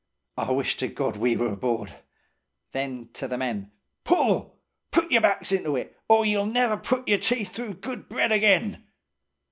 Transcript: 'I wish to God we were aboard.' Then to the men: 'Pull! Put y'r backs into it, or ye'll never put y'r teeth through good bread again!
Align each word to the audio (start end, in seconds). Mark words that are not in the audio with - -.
'I 0.35 0.53
wish 0.53 0.77
to 0.77 0.87
God 0.87 1.15
we 1.17 1.35
were 1.37 1.51
aboard.' 1.53 1.93
Then 2.71 3.09
to 3.13 3.27
the 3.27 3.37
men: 3.37 3.69
'Pull! 4.03 4.57
Put 4.89 5.11
y'r 5.11 5.21
backs 5.21 5.51
into 5.51 5.75
it, 5.75 5.95
or 6.09 6.25
ye'll 6.25 6.47
never 6.47 6.75
put 6.75 7.07
y'r 7.07 7.19
teeth 7.19 7.53
through 7.53 7.75
good 7.75 8.09
bread 8.09 8.31
again! 8.31 8.83